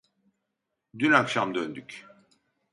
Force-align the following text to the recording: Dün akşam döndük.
Dün 0.99 1.11
akşam 1.13 1.55
döndük. 1.55 2.05